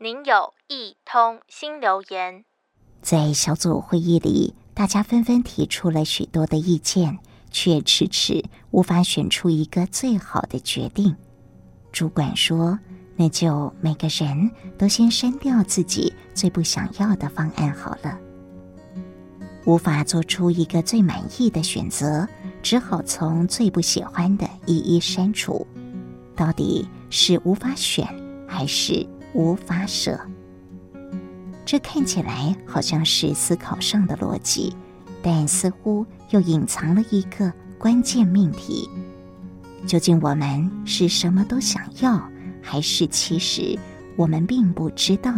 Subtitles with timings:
[0.00, 2.44] 您有一通新留言。
[3.02, 7.18] 在小组会议里，大家纷纷提出了许多的意见，
[7.50, 11.16] 却迟迟无法选出一个最好的决定。
[11.90, 12.78] 主管说
[13.18, 18.16] ：“那就每个人都先删掉自己最不想要的方案好了。”
[19.66, 22.24] 无法做出一个最满意的选择，
[22.62, 25.66] 只好从最不喜欢的一一删除。
[26.36, 28.06] 到底是无法选，
[28.46, 29.04] 还是
[29.38, 30.18] 无法舍？
[31.64, 34.74] 这看起来好像是思考上的逻辑，
[35.22, 38.90] 但似乎又隐藏了一个关键命题：
[39.86, 42.20] 究竟我们是什么都想要，
[42.60, 43.78] 还是其实
[44.16, 45.32] 我们并不知道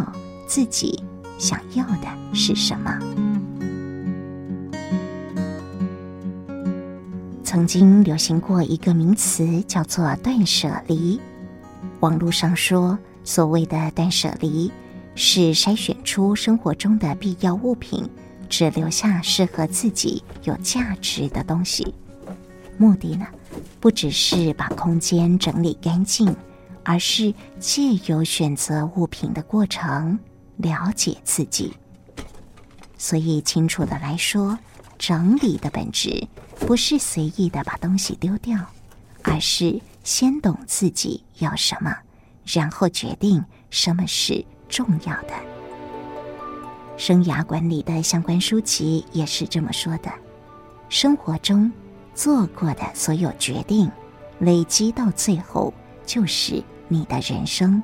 [0.47, 1.03] 自己
[1.37, 2.97] 想要的是什么？
[7.43, 11.21] 曾经流行过一个名词，叫做“断舍离”。
[12.01, 14.71] 网络上说，所谓的断舍离。
[15.13, 18.09] 是筛选出生活中的必要物品，
[18.47, 21.93] 只留下适合自己有价值的东西。
[22.77, 23.27] 目的呢，
[23.81, 26.33] 不只是把空间整理干净，
[26.83, 30.17] 而是借由选择物品的过程，
[30.55, 31.73] 了解自己。
[32.97, 34.57] 所以，清楚的来说，
[34.97, 36.25] 整理的本质
[36.57, 38.57] 不是随意的把东西丢掉，
[39.23, 41.93] 而是先懂自己要什么，
[42.51, 44.45] 然后决定什么是。
[44.71, 45.33] 重要的
[46.95, 50.09] 生涯管理的相关书籍也是这么说的：
[50.87, 51.69] 生活中
[52.15, 53.91] 做过的所有决定，
[54.39, 55.73] 累积到最后
[56.05, 57.83] 就是你的人生。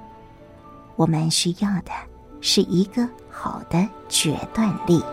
[0.96, 1.92] 我们需要的
[2.40, 5.04] 是一个好的决断力，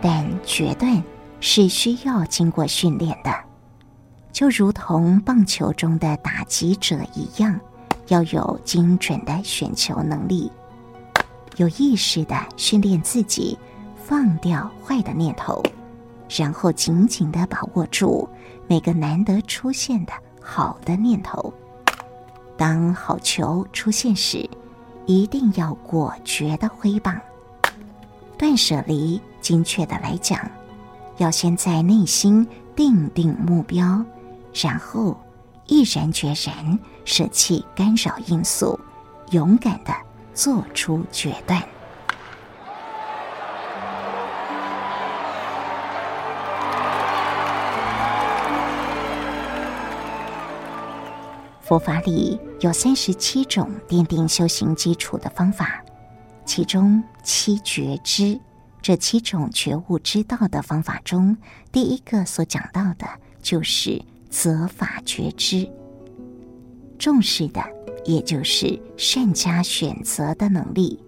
[0.00, 1.02] 但决断。
[1.40, 3.32] 是需要经过训练的，
[4.32, 7.56] 就如同棒球中的打击者一样，
[8.08, 10.50] 要有精准的选球能力，
[11.56, 13.56] 有意识的训练自己
[14.04, 15.62] 放掉坏的念头，
[16.28, 18.28] 然后紧紧的把握住
[18.66, 20.12] 每个难得出现的
[20.42, 21.54] 好的念头。
[22.56, 24.44] 当好球出现时，
[25.06, 27.16] 一定要果决的挥棒。
[28.36, 30.38] 断舍离，精确的来讲。
[31.16, 34.04] 要先在内心定定目标，
[34.52, 35.18] 然后
[35.64, 38.78] 毅然决然舍弃干扰因素，
[39.30, 39.94] 勇敢地
[40.34, 41.62] 做出决断。
[51.62, 55.82] 佛法里有三十七种奠定修行基础的方法，
[56.44, 58.38] 其中七觉知。
[58.88, 61.36] 这七种觉悟之道的方法中，
[61.70, 63.06] 第一个所讲到的
[63.42, 65.70] 就是择法觉知，
[66.98, 67.62] 重视的
[68.06, 70.98] 也就是善加选择的能力。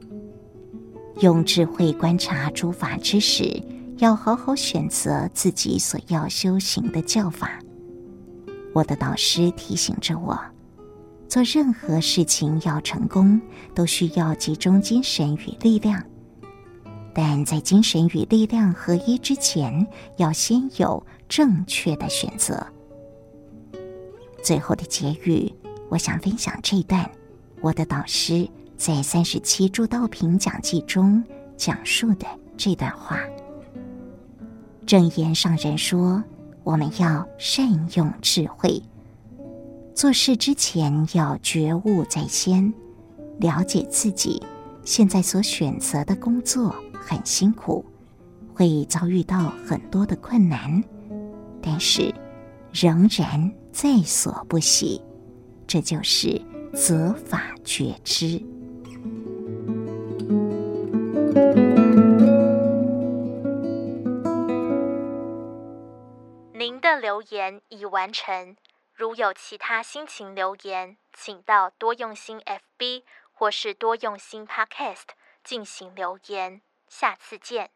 [1.20, 3.62] 用智慧观察诸法之时，
[3.96, 7.58] 要好好选择自己所要修行的教法。
[8.74, 10.38] 我的导师提醒着我，
[11.30, 13.40] 做任何事情要成功，
[13.74, 16.04] 都需要集中精神与力量。
[17.12, 22.64] 但在精神与力量合一之前，要先有正确的选择。
[24.42, 25.52] 最后的结语，
[25.88, 27.10] 我想分享这段
[27.60, 31.22] 我的导师在《三十七助道品讲记》中
[31.56, 32.26] 讲述的
[32.56, 33.20] 这段话。
[34.86, 36.22] 正言上人说
[36.64, 38.82] ：“我们要善用智慧，
[39.94, 42.72] 做事之前要觉悟在先，
[43.38, 44.42] 了解自己
[44.84, 47.84] 现在所选择的工作。”很辛苦，
[48.54, 50.84] 会遭遇到很多的困难，
[51.62, 52.14] 但是
[52.72, 55.02] 仍然在所不惜，
[55.66, 56.40] 这就是
[56.74, 58.40] 择法觉知。
[66.52, 68.54] 您的留言已完成，
[68.94, 73.02] 如有其他心情留言，请到多用心 FB
[73.40, 76.60] 或是多用心 Podcast 进行留言。
[76.88, 77.70] 下次见。